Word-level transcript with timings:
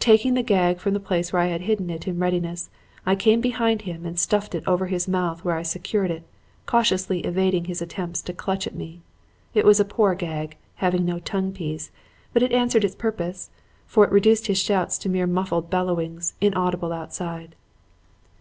Taking 0.00 0.34
the 0.34 0.42
gag 0.42 0.78
from 0.80 0.94
the 0.94 0.98
place 0.98 1.32
where 1.32 1.40
I 1.42 1.46
had 1.46 1.60
hidden 1.60 1.90
it 1.90 2.08
in 2.08 2.18
readiness, 2.18 2.70
I 3.06 3.14
came 3.14 3.40
behind 3.40 3.82
him 3.82 4.04
and 4.04 4.18
slipped 4.18 4.52
it 4.56 4.64
over 4.66 4.86
his 4.86 5.06
mouth 5.06 5.44
where 5.44 5.54
I 5.54 5.62
secured 5.62 6.10
it, 6.10 6.24
cautiously 6.66 7.20
evading 7.20 7.66
his 7.66 7.80
attempts 7.80 8.20
to 8.22 8.32
clutch 8.32 8.66
at 8.66 8.74
me. 8.74 9.00
It 9.54 9.64
was 9.64 9.78
a 9.78 9.84
poor 9.84 10.16
gag 10.16 10.56
having 10.82 11.04
no 11.04 11.20
tongue 11.20 11.52
piece 11.52 11.92
but 12.32 12.42
it 12.42 12.50
answered 12.50 12.84
its 12.84 12.96
purpose, 12.96 13.50
for 13.86 14.02
it 14.04 14.10
reduced 14.10 14.48
his 14.48 14.58
shouts 14.58 14.98
to 14.98 15.08
mere 15.08 15.28
muffled 15.28 15.70
bellowings, 15.70 16.34
inaudible 16.40 16.92
outside. 16.92 17.54